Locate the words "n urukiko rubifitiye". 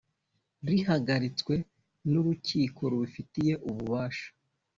2.09-3.53